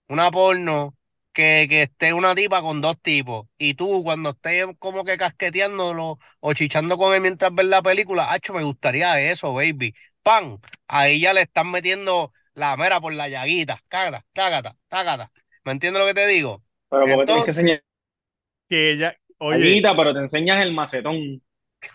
[0.09, 0.97] una porno,
[1.33, 3.47] que, que esté una tipa con dos tipos.
[3.59, 8.31] Y tú, cuando estés como que casqueteándolo o chichando con él mientras ves la película,
[8.33, 9.95] hacho, me gustaría eso, baby.
[10.23, 10.59] ¡Pam!
[10.89, 13.79] Ahí ya le están metiendo la mera por la llaguita.
[13.89, 15.33] Cágata, cágata, cágata.
[15.65, 16.63] ¿Me entiendes lo que te digo?
[16.89, 17.85] Pero porque tienes que enseñar
[18.69, 21.43] Que ella, oye, pero te enseñas el macetón.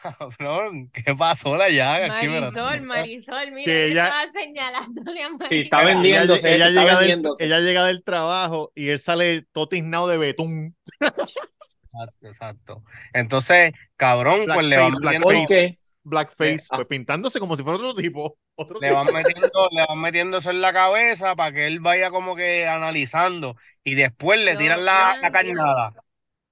[0.01, 2.17] Cabrón, ¿qué pasó la llaga?
[2.17, 2.27] Aquí.
[2.27, 5.47] Marisol, Marisol, mira, Que ella- estaba señalándole a Marisol.
[5.49, 7.45] Sí, está ella, vendiéndose, ella está llega del, vendiéndose.
[7.45, 10.75] ella llega del trabajo y él sale totiznado de betún.
[10.99, 12.83] Exacto, exacto.
[13.13, 16.53] Entonces, cabrón, pues le van metiendo, blackface.
[16.55, 16.75] Eh, ah.
[16.75, 18.37] pues pintándose como si fuera otro tipo.
[18.55, 19.03] Otro le tipo.
[19.03, 22.67] van metiendo, le van metiendo eso en la cabeza para que él vaya como que
[22.67, 25.61] analizando y después le tiran la, no la entiendo.
[25.61, 25.93] carnada.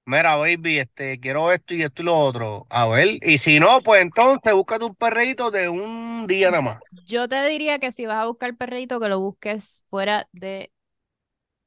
[0.06, 2.66] Mira, baby, este, quiero esto y esto y lo otro.
[2.68, 6.80] A ver, y si no, pues entonces búscate un perreíto de un día nada más.
[7.06, 10.70] Yo te diría que si vas a buscar perrito, que lo busques fuera de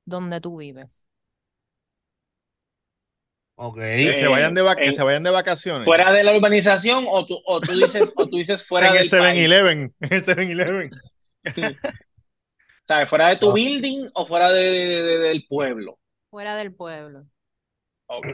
[0.06, 1.08] donde tú vives.
[3.56, 3.78] Ok.
[3.78, 5.86] Que se vayan de, vac- que en- se vayan de vacaciones.
[5.86, 9.10] fuera de la urbanización o tú, o tú dices o tú dices fuera en el
[9.10, 9.40] del país.
[9.40, 9.96] 7-Eleven.
[10.00, 10.92] En el 7-Eleven.
[12.88, 13.10] ¿Sabes?
[13.10, 13.54] Fuera de tu Ah.
[13.54, 15.98] building o fuera de, de- de- del pueblo.
[16.30, 17.26] Fuera del pueblo.
[18.08, 18.28] Ok.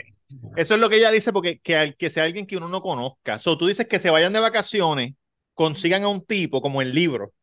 [0.55, 3.37] Eso es lo que ella dice, porque que, que sea alguien que uno no conozca.
[3.39, 5.13] So, tú dices que se vayan de vacaciones,
[5.53, 7.33] consigan a un tipo como el libro.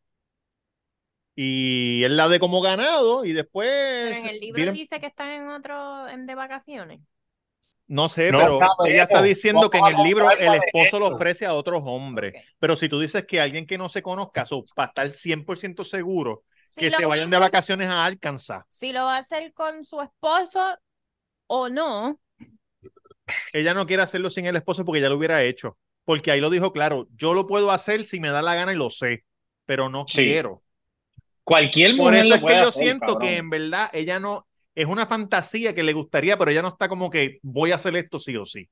[1.34, 3.68] Y él la de como ganado y después.
[3.68, 7.00] Pero en el libro miren- dice que están en otro, en de vacaciones.
[7.86, 11.44] No sé, No, pero ella está diciendo que en el libro el esposo lo ofrece
[11.44, 12.34] a otros hombres.
[12.60, 16.44] Pero si tú dices que alguien que no se conozca, so, para estar 100% seguro,
[16.74, 18.62] Si que se vayan de vacaciones a Arkansas.
[18.68, 20.78] Si lo va a hacer con su esposo
[21.58, 22.18] o no,
[23.52, 25.78] Ella no quiere hacerlo sin el esposo porque ya lo hubiera hecho.
[26.04, 28.76] Porque ahí lo dijo claro, yo lo puedo hacer si me da la gana y
[28.76, 29.24] lo sé,
[29.66, 30.24] pero no Sí.
[30.24, 30.62] quiero.
[31.44, 33.18] Cualquier Por mujer eso lo es que yo hacer, siento cabrón.
[33.18, 36.88] que en verdad ella no, es una fantasía que le gustaría, pero ella no está
[36.88, 38.68] como que voy a hacer esto sí o sí.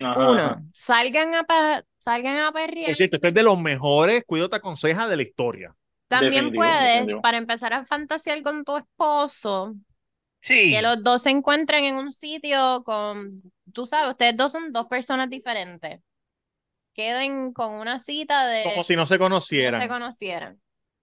[0.00, 2.84] Ajá, uno, salgan a, pa- salgan a perrear.
[2.84, 5.76] Por cierto, este es de los mejores, cuido te aconseja de la historia.
[6.08, 7.20] También Definitivo, puedes, definitivo.
[7.20, 9.74] para empezar a fantasear con tu esposo,
[10.46, 10.70] Sí.
[10.70, 14.86] que los dos se encuentren en un sitio con, tú sabes, ustedes dos son dos
[14.86, 16.00] personas diferentes.
[16.94, 19.82] Queden con una cita de Como si no se no conocieran.
[19.82, 20.60] se conocieran.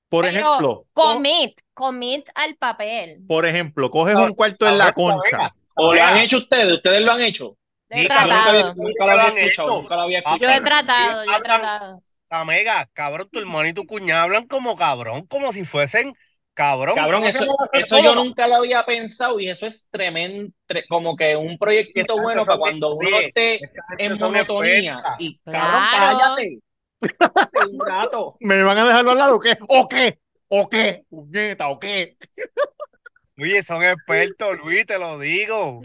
[0.10, 3.20] Por Pero ejemplo, co- Commit, commit al papel.
[3.28, 5.56] por ejemplo, coges un cuarto en la cabrón, concha.
[5.76, 6.72] ¿O lo han hecho ustedes?
[6.74, 7.58] ¿Ustedes lo han hecho?
[7.90, 8.74] He tratado.
[8.76, 9.82] nunca lo había escuchado, hecho.
[9.82, 10.64] nunca lo había Ah, Yo he escuchado.
[10.66, 12.04] tratado, yo he tratado.
[12.30, 16.14] Amega, cabrón, tu hermano y tu cuñada hablan como cabrón, como si fuesen
[16.54, 16.96] cabrón.
[16.96, 21.16] Cabrón, ¿cómo se eso, yo nunca lo había pensado y eso es tremendo, tre- como
[21.16, 23.60] que un proyectito bueno para cuando uno esté
[23.98, 25.02] en monotonía.
[25.20, 26.18] Y cabrón, Claro.
[26.20, 26.60] cállate.
[27.00, 28.38] Cállate un rato.
[28.40, 29.58] ¿Me van a dejar hablar o qué?
[29.68, 30.20] ¿O qué?
[30.48, 31.04] ¿O qué?
[31.10, 32.18] ¿Puñeta o qué?
[33.38, 35.82] Oye, son expertos, Luis, te lo digo.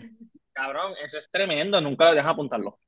[0.52, 2.78] Cabrón, eso es tremendo, nunca lo dejas apuntarlo.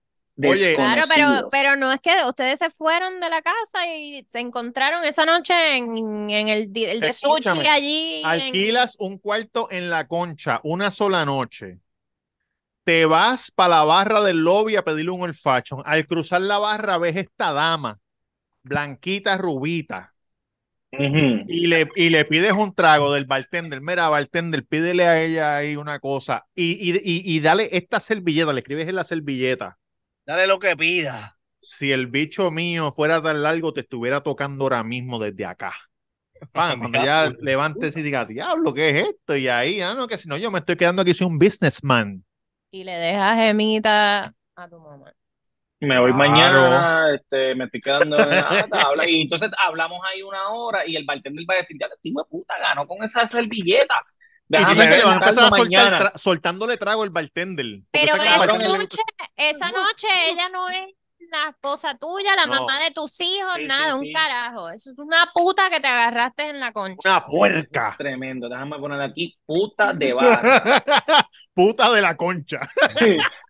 [0.49, 0.75] Oye.
[0.75, 5.05] Claro, pero, pero no es que ustedes se fueron de la casa y se encontraron
[5.05, 8.23] esa noche en, en el, el de sushi allí.
[8.23, 11.81] en- Alquilas un cuarto en la concha una sola noche.
[12.85, 15.83] Te vas para la barra del lobby a pedirle un olfacho.
[15.87, 17.99] Al cruzar la barra ves esta dama,
[18.65, 20.15] blanquita, rubita,
[21.47, 23.81] y le, y le pides un trago del bartender.
[23.81, 26.47] Mira, bartender, pídele a ella ahí una cosa.
[26.55, 29.79] Y, y, y, y dale esta servilleta, le escribes en la servilleta.
[30.27, 31.37] Dale lo que pida.
[31.63, 35.75] Si el bicho mío fuera tan largo, te estuviera tocando ahora mismo desde acá.
[36.53, 39.37] Pan, cuando ya levantes y digas, diablo, ¿qué es esto?
[39.37, 42.25] Y ahí, ah, no, que si no, yo me estoy quedando aquí, soy un businessman.
[42.71, 45.13] Y le dejas gemita a tu mamá.
[45.81, 46.31] Me voy Claro.
[46.31, 49.09] mañana, este, me estoy quedando en la tabla.
[49.09, 52.21] Y entonces hablamos ahí una hora y el bartender va a decir, ya que tipo
[52.21, 53.95] de puta ganó con esa servilleta.
[54.53, 55.99] Y Déjame dice que le van a empezar a intentarlo soltar, mañana.
[56.13, 57.67] tra- soltándole trago el bartender.
[57.93, 58.99] Pero esa noche,
[59.37, 60.87] esa noche ella no es
[61.31, 62.55] la esposa tuya, la No.
[62.67, 64.13] mamá de tus hijos, Sí, nada, sí, un sí.
[64.13, 64.69] carajo.
[64.71, 67.09] Eso es una puta que te agarraste en la concha.
[67.09, 67.95] Una Es puerca.
[67.97, 68.49] tremendo.
[68.49, 70.43] Déjame poner aquí puta de bar.
[71.55, 72.69] Puta de la concha.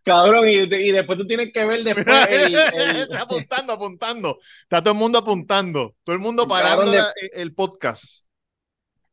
[0.05, 4.39] Cabrón, y, y después tú tienes que ver después el, el- Está apuntando, apuntando.
[4.63, 5.95] Está todo el mundo apuntando.
[6.05, 8.25] Todo el mundo Cabrón, parando la- el podcast.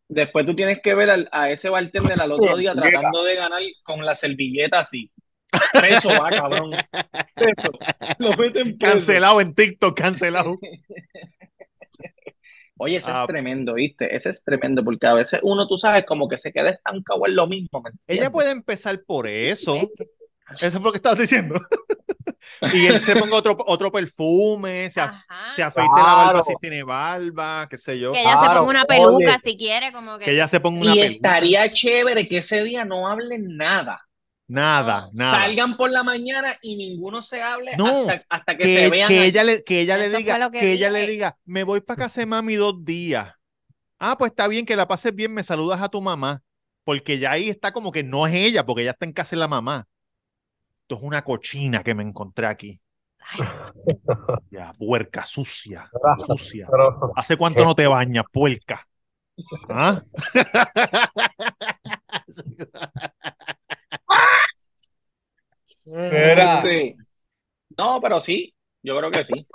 [0.07, 3.61] Después tú tienes que ver al- a ese bartender al otro día tratando de ganar
[3.83, 5.11] con la servilleta así.
[5.73, 6.71] Preso va, cabrón.
[7.35, 7.69] Preso.
[8.19, 8.93] Lo meten preso.
[8.95, 10.57] Cancelado en TikTok, cancelado.
[12.79, 13.21] Oye, ese Ah.
[13.21, 14.15] es tremendo, ¿viste?
[14.15, 17.35] Ese es tremendo, porque a veces uno, tú sabes, como que se queda estancado en
[17.35, 19.75] lo mismo, ¿me Ella puede empezar por eso.
[20.61, 21.59] Eso es lo que estabas diciendo.
[22.73, 25.01] y él se ponga otro, otro perfume, se,
[25.55, 28.11] se afeite la barba si tiene barba, qué sé yo.
[28.11, 29.39] Que ella se ponga una peluca oye.
[29.43, 30.25] si quiere, como que.
[30.25, 31.15] Que ella se ponga una Y peluca.
[31.15, 34.01] estaría chévere que ese día no hablen nada.
[34.49, 35.43] Nada, nada.
[35.43, 39.07] Salgan por la mañana y ninguno se hable No, hasta, hasta que, se Que, vean.
[39.07, 39.27] que ahí.
[39.27, 42.21] ella le, que ella le diga, que que ella le diga, me voy para casa
[42.21, 43.33] de mami dos días.
[43.99, 46.41] Ah, pues está bien, que la pases bien, me saludas a tu mamá.
[46.85, 49.39] Porque ya ahí está como que no es ella, porque ella está en casa de
[49.41, 49.87] la mamá.
[50.87, 52.79] Esto es una cochina que me encontré aquí.
[54.49, 55.91] Ya, puerca, sucia,
[56.25, 56.69] sucia.
[57.13, 58.87] ¿Hace cuánto no te bañas, puerca?
[59.69, 60.01] ¿Ah?
[66.63, 66.95] Sí.
[67.77, 69.47] No, pero sí, yo creo que sí.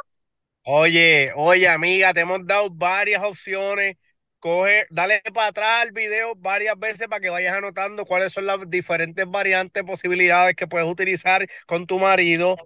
[0.64, 3.96] Oye, oye, amiga, te hemos dado varias opciones.
[4.42, 8.58] Coge, dale para atrás al video varias veces para que vayas anotando cuáles son las
[8.68, 12.60] diferentes variantes, posibilidades que puedes utilizar con tu marido.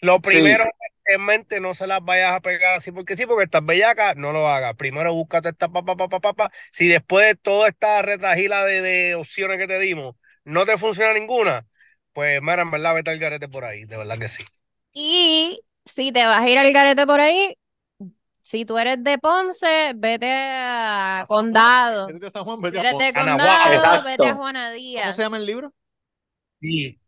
[0.00, 0.64] Lo primero,
[1.06, 4.32] en mente, no se las vayas a pegar así porque sí, porque estás bellaca, no
[4.32, 4.74] lo hagas.
[4.76, 6.52] Primero búscate esta papá, papá, papá.
[6.70, 11.14] Si después de toda esta retragila de, de opciones que te dimos, no te funciona
[11.14, 11.66] ninguna,
[12.12, 14.44] pues mira, en verdad, vete al garete por ahí, de verdad que sí.
[14.92, 17.56] Y si te vas a ir al garete por ahí,
[18.42, 22.08] si tú eres de Ponce, vete a Condado.
[22.08, 22.56] ¿Eres de San Juan?
[22.58, 23.18] Si Vete a eres de Ponce.
[23.20, 25.16] Anahuac, Condado, vete a Juana ¿Cómo Díaz.
[25.16, 25.72] se llama el libro?
[26.60, 26.98] Sí.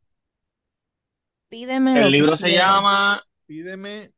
[1.49, 2.67] Pídeme lo El que libro se quieras.
[2.71, 4.11] llama Pídeme.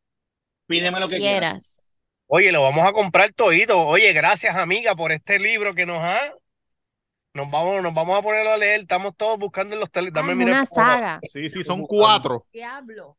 [0.66, 1.52] Pídeme lo que quieras.
[1.52, 1.72] quieras.
[2.29, 3.81] Oye, lo vamos a comprar todito.
[3.87, 6.18] Oye, gracias, amiga, por este libro que nos ha.
[7.35, 8.81] Nos vamos, nos vamos a poner a leer.
[8.81, 10.35] Estamos todos buscando en los teléfonos.
[10.35, 10.87] Mira una el teléfono.
[10.87, 11.20] saga.
[11.22, 12.44] Sí, sí, son cuatro.
[12.52, 13.16] Diablo.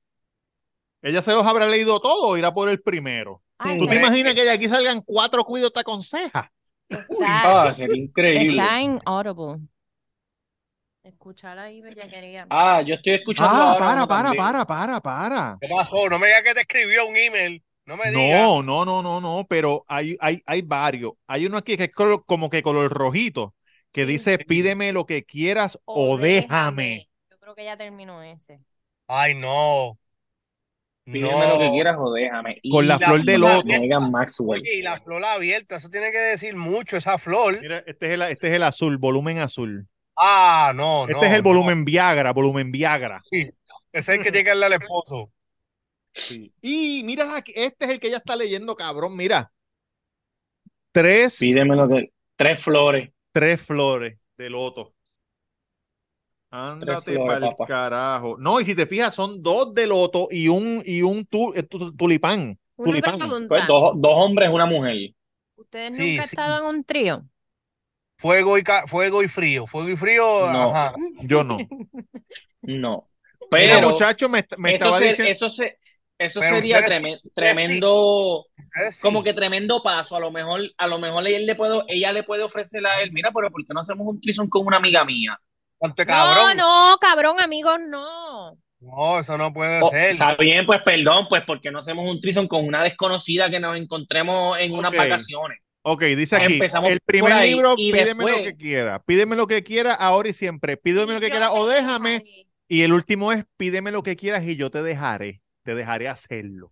[1.01, 3.41] Ella se los habrá leído todo o irá por el primero.
[3.59, 6.51] Ay, ¿Tú te imaginas que de aquí salgan cuatro cuidos te aconseja?
[6.89, 8.61] está, Ah, sería increíble.
[8.61, 9.67] está en Audible.
[11.03, 12.45] Escuchar ahí, bellaquería.
[12.49, 14.35] Ah, yo estoy escuchando Ah, ahora para, para, también.
[14.35, 15.61] para, para, para.
[15.61, 16.09] ¿Qué pasó?
[16.09, 17.63] No me digas que te escribió un email.
[17.85, 18.51] No me digas.
[18.51, 21.13] No, no, no, no, no, pero hay, hay, hay varios.
[21.27, 23.53] Hay uno aquí que es color- como que color rojito,
[23.91, 24.05] que Sí.
[24.05, 27.09] dice pídeme lo que quieras o, déjame.
[27.29, 28.59] Yo creo que ya terminó ese.
[29.07, 29.97] Ay, no.
[31.11, 31.49] Pídeme No.
[31.53, 32.59] lo que quieras o déjame.
[32.69, 33.65] Con la flor de loto.
[33.65, 34.61] Megan Maxwell.
[34.61, 37.61] Oye, y la flor abierta, eso tiene que decir mucho, esa flor.
[37.61, 39.87] Mira, este es el, este es el azul, volumen azul.
[40.17, 41.13] Ah, no, no.
[41.13, 41.49] Este es el no.
[41.49, 43.21] volumen Viagra, volumen Viagra.
[43.31, 43.53] Ese
[43.93, 45.31] es el que tiene que darle al esposo.
[46.61, 49.15] Y mira, este es el que ella está leyendo, cabrón.
[49.15, 49.51] Mira.
[50.91, 52.11] Tres, Pídeme lo que.
[52.35, 53.09] Tres flores.
[53.31, 54.93] tres flores de loto.
[56.49, 57.65] Ándate pa'l papá.
[57.65, 58.37] carajo.
[58.39, 61.63] No, y si te fijas, son dos de loto y un, y un tu- eh,
[61.63, 62.57] tu- tulipán.
[62.77, 63.47] Una Tulipán.
[63.47, 64.95] Pues dos, dos hombres, una mujer.
[65.55, 66.35] ¿Ustedes Sí, nunca han sí.
[66.35, 67.23] estado en un trío?
[68.19, 69.67] Fuego y, ca- fuego y frío.
[69.67, 70.75] Fuego y frío, No.
[70.75, 70.93] ajá.
[71.23, 71.57] Yo no.
[72.61, 73.07] No.
[73.51, 75.31] Mira, Pero muchacho, me, me eso, estaba se- diciendo.
[75.31, 75.77] eso, se,
[76.17, 76.83] eso Pero sería
[77.33, 78.45] tremendo.
[78.91, 79.01] Sí.
[79.01, 80.15] Como que tremendo paso.
[80.15, 83.11] A lo mejor, a lo mejor él le puedo, ella le puede ofrecer a él,
[83.13, 85.39] mira, pero ¿por qué no hacemos un trison con una amiga mía?
[85.81, 86.57] Ante No, cabrón.
[86.57, 88.57] no, cabrón, amigos, no.
[88.79, 90.11] No, eso no puede Oh, ser.
[90.11, 93.59] está bien, pues perdón, pues ¿por qué no hacemos un trison con una desconocida que
[93.59, 95.59] nos encontremos en unas vacaciones?
[95.81, 99.63] Ok, dice aquí, Empezamos el primer ahí, libro, pídeme lo que quiera, pídeme lo que
[99.63, 102.23] quiera ahora y siempre, pídeme lo que quiera o déjame,
[102.67, 106.71] y el último es pídeme lo que quieras y yo te dejaré, te dejaré hacerlo.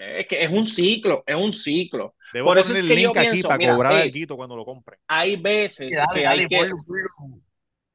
[0.00, 2.14] Es que es un ciclo, es un ciclo.
[2.32, 4.02] Debo Por eso poner es el que yo link aquí pienso, para mira, cobrar eh,
[4.02, 4.98] alguito cuando lo compren.
[5.08, 6.68] Hay veces Dale, que dale, hay que,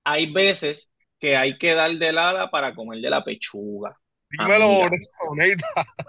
[0.03, 0.89] hay veces
[1.19, 3.97] que hay que dar del ala para comer de la pechuga.
[4.29, 4.89] Dímelo,
[5.27, 5.67] bonita.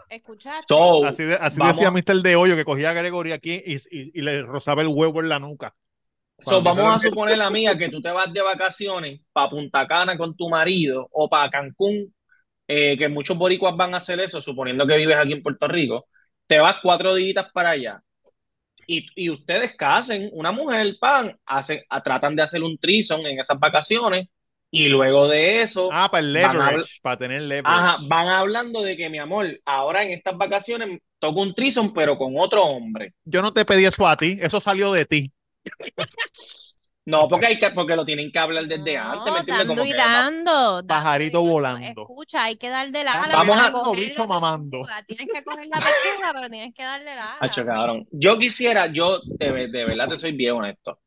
[0.08, 0.64] ¿Escuchaste?
[0.68, 2.22] So, Así, de- así decía Mr.
[2.22, 5.28] De Hoyo que cogía a Gregory aquí y, y- y le rozaba el huevo en
[5.28, 5.74] la nuca.
[6.38, 10.34] so, vamos a suponer, amiga, que tú te vas de vacaciones para Punta Cana con
[10.36, 12.14] tu marido o para Cancún,
[12.68, 16.06] eh, que muchos boricuas van a hacer eso, suponiendo que vives aquí en Puerto Rico.
[16.46, 18.02] Te vas cuatro días para allá
[18.86, 23.38] y, y ustedes casen, una mujer, pan, hacen, a- tratan de hacer un trison en
[23.40, 24.28] esas vacaciones
[24.70, 27.78] y luego de eso Ah, para el leverage, para tener leverage.
[27.86, 32.18] Ajá, van hablando de que mi amor, ahora en estas vacaciones toco un trison, pero
[32.18, 33.14] con otro hombre.
[33.24, 35.32] Yo no te pedí eso a ti, eso salió de ti.
[37.06, 39.66] No, porque hay que, porque lo tienen que hablar desde No, antes, ¿me entiendes?
[39.68, 41.52] dando Como y que, dando, dando Pajarito dando.
[41.52, 42.00] volando.
[42.02, 43.34] Escucha, hay que darle la ala.
[43.36, 44.78] Vamos a- coger bicho la mamando.
[44.82, 45.02] pechuga.
[45.04, 48.02] Tienes que coger la pechuga, pero tienes que darle la ala.
[48.10, 50.98] Yo quisiera, yo de, de verdad te soy bien honesto.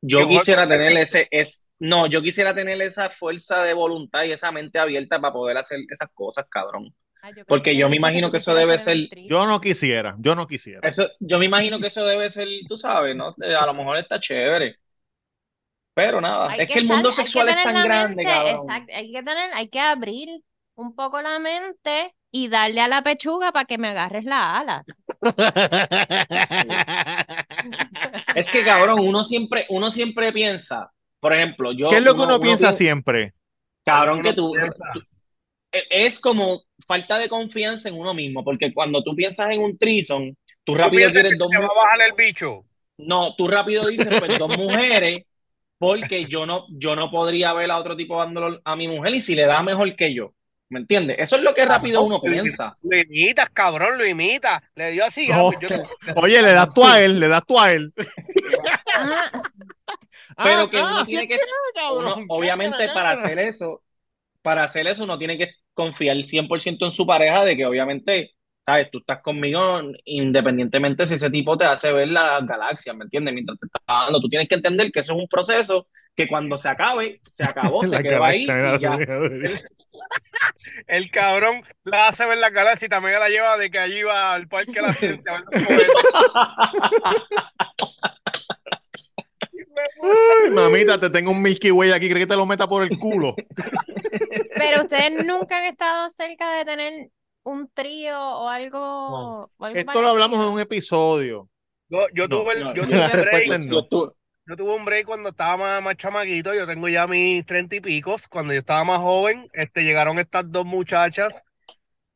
[0.00, 4.32] Yo Yo quisiera tener ese, es, no, yo quisiera tener esa fuerza de voluntad y
[4.32, 6.94] esa mente abierta para poder hacer esas cosas, cabrón.
[7.20, 9.08] Ay, yo porque yo me imagino que eso debe ser-.
[9.28, 10.86] Yo no quisiera, yo no quisiera.
[10.88, 13.34] Eso, yo me imagino que eso debe ser, tú sabes, ¿no?
[13.42, 14.76] Eh, A lo mejor está chévere.
[15.98, 18.50] Pero nada, Hay es que el mundo estar- hay que sexual es tan grande, mente.
[18.52, 20.28] Exacto, hay que tener, hay que abrir
[20.76, 24.84] un poco la mente y darle a la pechuga para que me agarres la ala.
[28.36, 31.88] Es que, cabrón, uno siempre, uno siempre piensa, por ejemplo, yo.
[31.88, 33.32] ¿Qué es lo que uno, uno piensa pi- siempre?
[33.84, 34.54] Cabrón, que tú.
[35.72, 39.76] e- Es como falta de confianza en uno mismo, porque cuando tú piensas en un
[39.76, 40.28] trison,
[40.62, 42.64] tú ¿Tú rápido que dos te va mu- a bajar el bicho?
[42.98, 45.24] No, tú rápido dices, pues dos mujeres,
[45.78, 49.20] porque yo no, yo no podría ver a otro tipo dándolo a mi mujer y
[49.20, 50.34] si le da mejor que yo.
[50.70, 51.16] ¿Me entiendes?
[51.18, 52.74] Eso es lo que rápido uno piensa.
[52.82, 54.60] Lo imitas, cabrón, lo imitas.
[54.74, 55.26] Le dio así.
[55.28, 55.48] No.
[55.48, 55.68] ah, pues yo
[56.16, 57.92] Oye, le das tú a él, le das tú a él.
[60.36, 61.40] Ah, Pero Ah, que uno ah, tiene sí, que,
[61.96, 63.82] uno, obviamente para hacer eso,
[64.42, 68.34] para hacer eso uno tiene que confiar 100% en su pareja de que obviamente,
[68.68, 73.32] sabes, tú estás conmigo independientemente si ese tipo te hace ver las galaxias, ¿me entiendes?
[73.32, 76.54] Mientras te está dando, tú tienes que entender que eso es un proceso que cuando
[76.58, 78.96] se acabe, se acabó, se La quedó ahí galaxia, y ya.
[78.98, 79.18] mira,
[80.86, 84.34] El cabrón la hace ver la galaxia y también la lleva de que allí va
[84.34, 85.42] al parque de la ciencia.
[90.02, 92.98] Ay, mamita, te tengo un Milky Way aquí, ¿crees que te lo meta por el
[92.98, 93.34] culo?
[94.56, 97.10] pero ustedes nunca han estado cerca de tener
[97.48, 98.78] un trío o algo.
[99.58, 101.48] o algo Esto lo hablamos en un episodio.
[101.88, 104.12] Yo, yo No, tuve, el- no, yo tuve un break, tu-
[104.46, 106.54] yo tuve un break cuando estaba más, más chamaquito.
[106.54, 108.28] Yo tengo ya mis treinta y picos.
[108.28, 111.42] Cuando yo estaba más joven, este, llegaron estas dos muchachas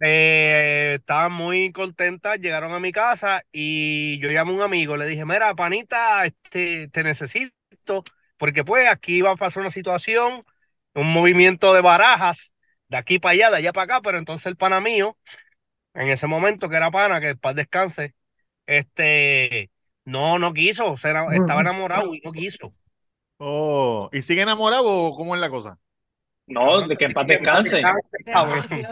[0.01, 5.07] eh, estaban muy contentas, llegaron a mi casa y yo llamé a un amigo, le
[5.07, 8.05] dije, mira, panita, este, te necesito,
[8.37, 10.45] porque pues aquí va a pasar una situación,
[10.95, 12.53] un movimiento de barajas,
[12.93, 15.17] de aquí para allá, de allá para acá, pero entonces el pana mío,
[15.95, 18.15] en ese momento que era pana, que para descanse,
[18.67, 19.71] este,
[20.05, 22.75] no, no quiso, se era- estaba enamorado y no quiso.
[23.39, 25.79] Oh, ¿y sigue enamorado o cómo es la cosa?
[26.47, 27.83] No, de que en paz descanse.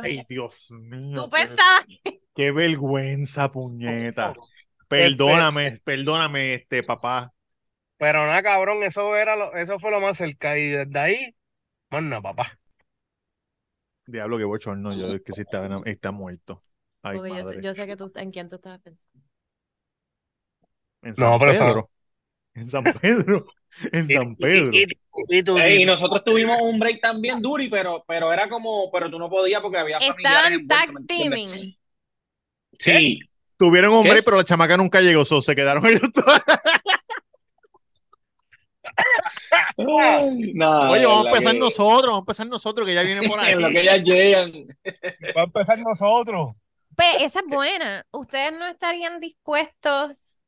[0.03, 1.25] Ay, Dios mío.
[1.25, 1.87] Tú qué- pensabas
[2.35, 4.35] Qué vergüenza, puñeta.
[4.89, 7.33] Perdóname, perdóname, este papá.
[7.99, 11.37] Pero nada, cabrón, eso era lo, eso fue lo más cerca y desde ahí,
[11.91, 12.59] más nada, papá.
[14.11, 14.97] Diablo, qué bochorno.
[14.97, 16.63] Yo es que si está, está muerto.
[17.03, 17.63] Ay, Porque yo sé, madre.
[17.63, 19.21] yo sé que tú, en quién tú estabas pensando.
[21.03, 21.91] En No, San pero eso- Pedro.
[22.55, 23.47] En San Pedro.
[23.93, 24.73] En San Pedro.
[24.75, 28.33] Y, y- y tú, Ey, y y- nosotros tuvimos un break también, Duri, pero, pero
[28.33, 31.77] era como, pero tú no podías porque había familiares tag teaming.
[32.79, 33.21] Sí.
[33.57, 34.23] Tuvieron hombre, ¿Qué?
[34.23, 36.41] pero la chamaca nunca llegó, so, se quedaron ellos todos.
[40.03, 43.29] Ay, no, Oye, vamos a empezar que- nosotros, vamos a empezar nosotros, que ya vienen
[43.29, 43.55] por ahí.
[43.55, 44.53] Lo que ellas llegan.
[45.37, 46.55] va a empezar nosotros.
[46.97, 48.05] Pues esa es buena.
[48.11, 50.43] ¿Ustedes no estarían dispuestos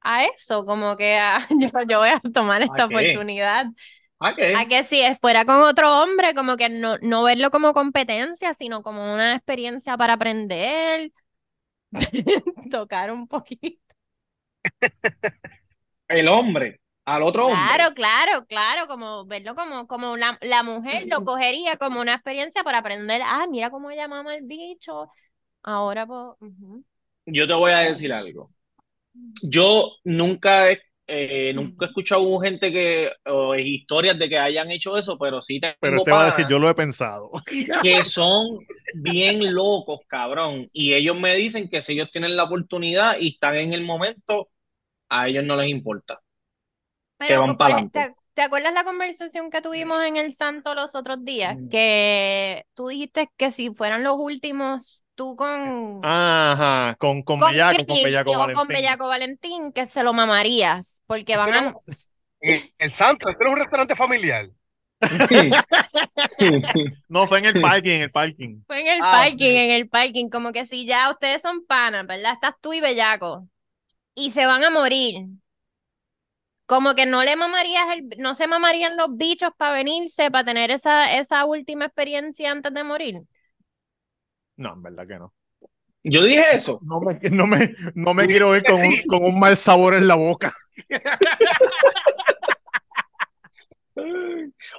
[0.00, 0.64] a eso?
[0.66, 3.66] Como que a- yo, yo voy a tomar esta oportunidad.
[4.20, 4.54] ¿Ah, qué?
[4.56, 8.82] A que si fuera con otro hombre, como que no, no verlo como competencia, sino
[8.82, 11.12] como una experiencia para aprender,
[12.70, 13.78] tocar un poquito.
[16.08, 17.56] El hombre, al otro hombre.
[17.56, 22.64] Claro, claro, claro, como verlo como, como la, la mujer lo cogería como una experiencia
[22.64, 25.08] para aprender, ah, mira cómo ella mama el bicho.
[25.62, 26.84] Ahora, pues, ujú.
[27.26, 28.50] Yo te voy a decir algo.
[29.42, 34.96] Yo nunca he, eh, nunca he escuchado gente que, o historias de que hayan hecho
[34.96, 37.30] eso, pero sí tengo Pero te va a decir, yo lo he pensado.
[37.82, 38.58] que son
[38.94, 40.64] bien locos, cabrón.
[40.72, 44.48] Y ellos me dicen que si ellos tienen la oportunidad y están en el momento,
[45.08, 46.20] a ellos no les importa.
[47.18, 47.92] Pero van para adelante.
[47.92, 51.58] ¿te, te acuerdas la conversación que tuvimos en el Santo los otros días?
[51.58, 51.68] Mm.
[51.68, 57.86] Que tú dijiste que si fueran los últimos, tú con, Ajá, con, con con Bellaco,
[57.86, 58.76] con Bellaco o con Valentín.
[58.76, 61.74] Bellaco Valentín, que se lo mamarías, porque van a...
[62.40, 64.50] El, el Santo, este es un restaurante familiar.
[67.08, 68.62] No, fue en el parking, en el parking.
[68.66, 72.06] Fue en el Ah, parking, en el parking, como que si ya ustedes son panas,
[72.06, 72.32] ¿verdad?
[72.34, 73.48] Estás tú y Bellaco,
[74.14, 75.26] y se van a morir.
[76.66, 80.70] Como que no le mamarías el, no se mamarían los bichos para venirse, para tener
[80.70, 83.22] esa, esa última experiencia antes de morir.
[84.56, 85.32] No, en verdad que no.
[86.02, 86.78] Yo dije eso.
[86.82, 89.94] No me, no me, no me Tú quiero ir con un, con un mal sabor
[89.94, 90.54] en la boca.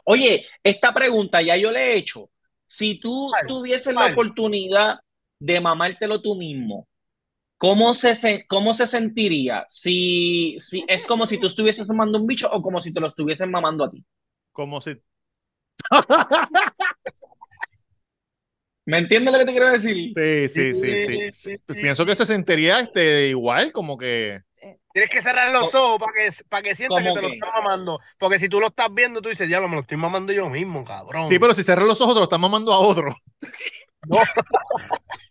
[0.05, 2.29] Oye, esta pregunta ya yo le he hecho.
[2.65, 4.99] Si tú tuvieses la oportunidad
[5.39, 6.87] de mamártelo tú mismo,
[7.57, 9.65] ¿cómo se, se- cómo se sentiría?
[9.67, 13.07] Si, si es como si tú estuvieses mamando un bicho o como si te lo
[13.07, 14.03] estuviesen mamando a ti.
[14.51, 14.95] Como si.
[18.85, 19.95] ¿Me entiendes lo que te quiero decir?
[19.95, 21.57] Sí, sí, sí, sí.
[21.67, 24.41] sí, Pienso que se sentiría este, igual, como que.
[24.93, 27.49] Tienes que cerrar los ojos para que, para que sientas que ¿Cómo te lo estás
[27.61, 27.99] mamando.
[28.17, 30.83] Porque si tú lo estás viendo, tú dices, diablo, me lo estoy mamando yo mismo,
[30.85, 31.27] cabrón.
[31.29, 33.13] Sí, pero si cerras los ojos, te lo estás mamando a otro.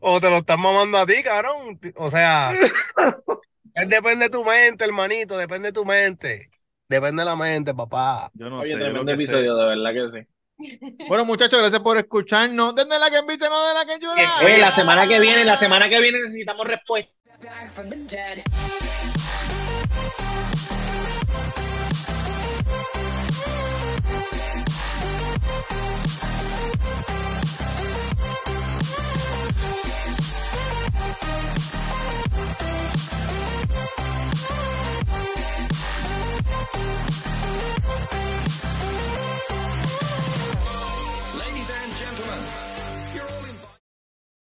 [0.00, 1.78] O te lo estás mamando a ti, cabrón.
[1.96, 2.52] O sea,
[3.88, 6.50] depende de tu mente, hermanito, depende de tu mente.
[6.88, 8.30] Depende de la mente, papá.
[8.34, 8.78] Yo no Oye, sé.
[8.78, 10.26] tremendo episodio, de verdad que sí.
[11.06, 12.74] Bueno, muchachos, gracias por escucharnos.
[12.74, 14.38] Desde la que invite, no de la que llora.
[14.44, 17.12] Oye, la semana que viene, la semana que viene necesitamos respuesta.